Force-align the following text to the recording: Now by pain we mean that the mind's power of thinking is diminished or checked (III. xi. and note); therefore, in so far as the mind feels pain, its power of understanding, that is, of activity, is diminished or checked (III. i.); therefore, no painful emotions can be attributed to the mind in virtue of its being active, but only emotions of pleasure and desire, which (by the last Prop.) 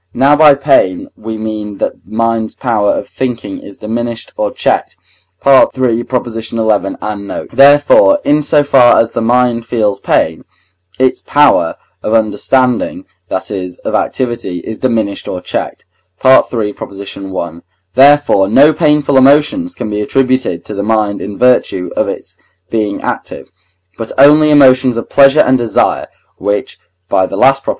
Now 0.15 0.35
by 0.35 0.55
pain 0.55 1.09
we 1.15 1.37
mean 1.37 1.77
that 1.77 1.93
the 2.03 2.15
mind's 2.15 2.55
power 2.55 2.89
of 2.91 3.07
thinking 3.07 3.59
is 3.59 3.77
diminished 3.77 4.33
or 4.35 4.49
checked 4.51 4.97
(III. 5.45 5.65
xi. 6.41 6.57
and 6.59 7.27
note); 7.27 7.49
therefore, 7.53 8.19
in 8.25 8.41
so 8.41 8.63
far 8.63 8.99
as 8.99 9.11
the 9.13 9.21
mind 9.21 9.67
feels 9.67 9.99
pain, 9.99 10.43
its 10.97 11.21
power 11.21 11.75
of 12.01 12.15
understanding, 12.15 13.05
that 13.29 13.51
is, 13.51 13.77
of 13.85 13.93
activity, 13.93 14.57
is 14.61 14.79
diminished 14.79 15.27
or 15.27 15.39
checked 15.39 15.85
(III. 16.25 16.73
i.); 16.81 17.61
therefore, 17.93 18.47
no 18.47 18.73
painful 18.73 19.17
emotions 19.17 19.75
can 19.75 19.91
be 19.91 20.01
attributed 20.01 20.65
to 20.65 20.73
the 20.73 20.81
mind 20.81 21.21
in 21.21 21.37
virtue 21.37 21.91
of 21.95 22.07
its 22.07 22.35
being 22.71 22.99
active, 23.03 23.49
but 23.99 24.11
only 24.17 24.49
emotions 24.49 24.97
of 24.97 25.09
pleasure 25.11 25.41
and 25.41 25.59
desire, 25.59 26.07
which 26.39 26.79
(by 27.07 27.27
the 27.27 27.37
last 27.37 27.61
Prop.) 27.63 27.69